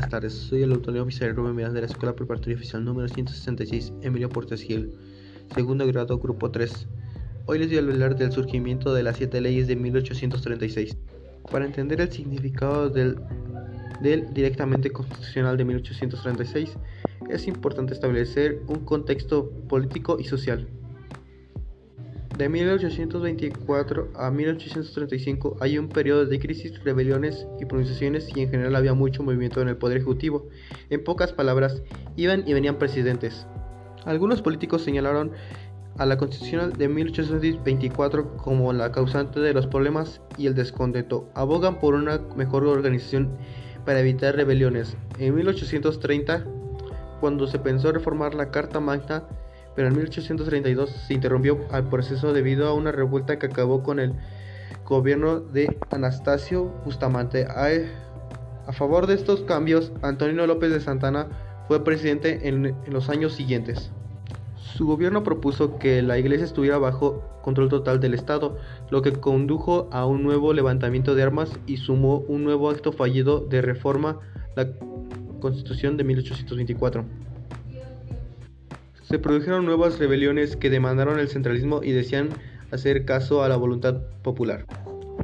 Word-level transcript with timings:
tardes, 0.00 0.32
soy 0.32 0.62
el 0.62 0.72
autor 0.72 0.96
oficial 0.98 1.36
Rubén 1.36 1.54
Miranda 1.54 1.74
de 1.74 1.80
la 1.82 1.86
Escuela 1.86 2.14
Preparatoria 2.14 2.56
Oficial 2.56 2.82
número 2.84 3.08
166, 3.08 3.92
Emilio 4.00 4.28
Portes 4.28 4.62
Gil, 4.62 4.92
segundo 5.54 5.86
grado, 5.86 6.18
grupo 6.18 6.50
3. 6.50 6.88
Hoy 7.46 7.58
les 7.58 7.68
voy 7.68 7.76
a 7.76 7.80
hablar 7.80 8.16
del 8.16 8.32
surgimiento 8.32 8.94
de 8.94 9.02
las 9.02 9.18
siete 9.18 9.40
leyes 9.40 9.66
de 9.66 9.76
1836. 9.76 10.96
Para 11.50 11.66
entender 11.66 12.00
el 12.00 12.10
significado 12.10 12.88
del, 12.88 13.18
del 14.00 14.32
directamente 14.32 14.90
constitucional 14.90 15.58
de 15.58 15.64
1836, 15.66 16.78
es 17.28 17.46
importante 17.46 17.92
establecer 17.92 18.62
un 18.68 18.84
contexto 18.84 19.50
político 19.68 20.18
y 20.18 20.24
social. 20.24 20.68
De 22.42 22.48
1824 22.48 24.08
a 24.16 24.32
1835 24.32 25.58
hay 25.60 25.78
un 25.78 25.88
periodo 25.88 26.26
de 26.26 26.40
crisis, 26.40 26.82
rebeliones 26.82 27.46
y 27.60 27.66
pronunciaciones 27.66 28.26
y 28.34 28.40
en 28.40 28.50
general 28.50 28.74
había 28.74 28.94
mucho 28.94 29.22
movimiento 29.22 29.62
en 29.62 29.68
el 29.68 29.76
poder 29.76 29.98
ejecutivo. 29.98 30.48
En 30.90 31.04
pocas 31.04 31.32
palabras, 31.32 31.84
iban 32.16 32.42
y 32.44 32.52
venían 32.52 32.80
presidentes. 32.80 33.46
Algunos 34.04 34.42
políticos 34.42 34.82
señalaron 34.82 35.30
a 35.98 36.04
la 36.04 36.16
Constitución 36.16 36.72
de 36.72 36.88
1824 36.88 38.36
como 38.38 38.72
la 38.72 38.90
causante 38.90 39.38
de 39.38 39.54
los 39.54 39.68
problemas 39.68 40.20
y 40.36 40.48
el 40.48 40.56
descontento. 40.56 41.30
Abogan 41.36 41.78
por 41.78 41.94
una 41.94 42.18
mejor 42.34 42.66
organización 42.66 43.38
para 43.84 44.00
evitar 44.00 44.34
rebeliones. 44.34 44.96
En 45.20 45.32
1830, 45.36 46.44
cuando 47.20 47.46
se 47.46 47.60
pensó 47.60 47.92
reformar 47.92 48.34
la 48.34 48.50
Carta 48.50 48.80
Magna, 48.80 49.28
pero 49.74 49.88
en 49.88 49.94
1832 49.94 50.90
se 50.90 51.14
interrumpió 51.14 51.58
el 51.72 51.84
proceso 51.84 52.32
debido 52.32 52.68
a 52.68 52.74
una 52.74 52.92
revuelta 52.92 53.38
que 53.38 53.46
acabó 53.46 53.82
con 53.82 54.00
el 54.00 54.14
gobierno 54.84 55.40
de 55.40 55.76
Anastasio 55.90 56.64
Bustamante. 56.84 57.46
A, 57.46 58.72
favor 58.72 59.06
de 59.06 59.14
estos 59.14 59.42
cambios, 59.42 59.92
Antonio 60.02 60.46
López 60.46 60.70
de 60.70 60.80
Santana 60.80 61.28
fue 61.68 61.84
presidente 61.84 62.48
en, 62.48 62.66
en 62.66 62.92
los 62.92 63.08
años 63.08 63.32
siguientes. 63.32 63.90
Su 64.56 64.86
gobierno 64.86 65.22
propuso 65.22 65.78
que 65.78 66.00
la 66.02 66.18
iglesia 66.18 66.44
estuviera 66.44 66.78
bajo 66.78 67.22
control 67.42 67.68
total 67.68 68.00
del 68.00 68.14
Estado, 68.14 68.56
lo 68.90 69.02
que 69.02 69.12
condujo 69.12 69.88
a 69.92 70.06
un 70.06 70.22
nuevo 70.22 70.52
levantamiento 70.52 71.14
de 71.14 71.22
armas 71.22 71.50
y 71.66 71.78
sumó 71.78 72.18
un 72.28 72.44
nuevo 72.44 72.70
acto 72.70 72.92
fallido 72.92 73.40
de 73.40 73.60
reforma, 73.60 74.20
la 74.54 74.68
Constitución 75.40 75.96
de 75.96 76.04
1824 76.04 77.04
se 79.12 79.18
produjeron 79.18 79.66
nuevas 79.66 79.98
rebeliones 79.98 80.56
que 80.56 80.70
demandaron 80.70 81.18
el 81.18 81.28
centralismo 81.28 81.82
y 81.84 81.92
decían 81.92 82.30
hacer 82.70 83.04
caso 83.04 83.42
a 83.42 83.48
la 83.50 83.58
voluntad 83.58 84.00
popular. 84.22 84.64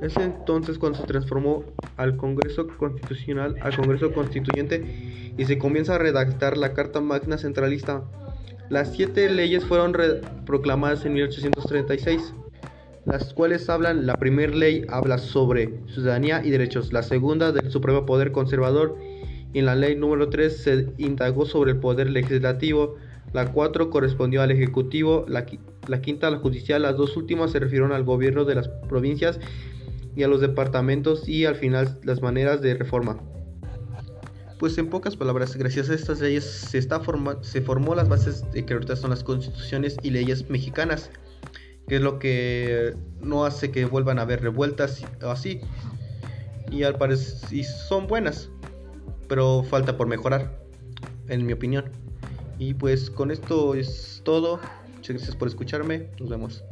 Es 0.00 0.16
entonces 0.16 0.78
cuando 0.78 0.98
se 0.98 1.04
transformó 1.04 1.64
al 1.98 2.16
Congreso 2.16 2.66
Constitucional 2.78 3.56
al 3.60 3.76
Congreso 3.76 4.10
Constituyente 4.14 5.34
y 5.36 5.44
se 5.44 5.58
comienza 5.58 5.96
a 5.96 5.98
redactar 5.98 6.56
la 6.56 6.72
Carta 6.72 7.02
Magna 7.02 7.36
Centralista. 7.36 8.02
Las 8.70 8.94
siete 8.94 9.28
leyes 9.28 9.66
fueron 9.66 9.92
proclamadas 10.46 11.04
en 11.04 11.12
1836, 11.12 12.32
las 13.04 13.34
cuales 13.34 13.68
hablan, 13.68 14.06
la 14.06 14.16
primera 14.16 14.54
ley 14.54 14.86
habla 14.88 15.18
sobre 15.18 15.74
ciudadanía 15.92 16.42
y 16.42 16.48
derechos, 16.48 16.90
la 16.90 17.02
segunda 17.02 17.52
del 17.52 17.70
Supremo 17.70 18.06
Poder 18.06 18.32
Conservador 18.32 18.96
y 19.52 19.58
en 19.58 19.66
la 19.66 19.74
ley 19.74 19.94
número 19.94 20.30
3 20.30 20.56
se 20.56 20.86
indagó 20.96 21.44
sobre 21.44 21.72
el 21.72 21.80
poder 21.80 22.08
legislativo, 22.08 22.96
la 23.32 23.50
4 23.50 23.90
correspondió 23.90 24.42
al 24.42 24.50
Ejecutivo, 24.50 25.24
la, 25.28 25.44
quinta 25.46 26.28
a 26.28 26.30
la 26.30 26.38
Judicial, 26.38 26.82
las 26.82 26.96
dos 26.96 27.16
últimas 27.16 27.52
se 27.52 27.58
refirieron 27.58 27.92
al 27.92 28.04
gobierno 28.04 28.44
de 28.44 28.54
las 28.54 28.68
provincias 28.68 29.40
y 30.14 30.22
a 30.22 30.28
los 30.28 30.40
departamentos 30.40 31.28
y 31.28 31.44
al 31.44 31.56
final 31.56 31.98
las 32.04 32.22
maneras 32.22 32.60
de 32.60 32.74
reforma. 32.74 33.18
Pues 34.58 34.78
en 34.78 34.88
pocas 34.88 35.16
palabras, 35.16 35.56
gracias 35.56 35.90
a 35.90 35.94
estas 35.94 36.20
leyes 36.20 36.44
se, 36.44 36.78
está 36.78 37.02
se 37.42 37.60
formó 37.60 37.94
las 37.94 38.08
bases 38.08 38.50
de 38.52 38.64
que 38.64 38.74
ahorita 38.74 38.94
son 38.94 39.10
las 39.10 39.24
constituciones 39.24 39.96
y 40.02 40.10
leyes 40.10 40.48
mexicanas, 40.48 41.10
que 41.88 41.96
es 41.96 42.00
lo 42.00 42.18
que 42.18 42.94
no 43.20 43.44
hace 43.44 43.72
que 43.72 43.84
vuelvan 43.84 44.18
a 44.18 44.22
haber 44.22 44.42
revueltas 44.42 45.04
o 45.22 45.30
así. 45.30 45.60
Y 46.70 46.84
al 46.84 46.96
parecer 46.96 47.64
son 47.64 48.06
buenas, 48.06 48.48
pero 49.28 49.64
falta 49.64 49.96
por 49.96 50.06
mejorar, 50.06 50.56
en 51.28 51.44
mi 51.44 51.52
opinión. 51.52 51.90
Y 52.58 52.74
pues 52.74 53.10
con 53.10 53.30
esto 53.30 53.74
es 53.74 54.20
todo. 54.24 54.60
Muchas 54.94 55.16
gracias 55.16 55.36
por 55.36 55.48
escucharme. 55.48 56.08
Nos 56.18 56.28
vemos. 56.28 56.64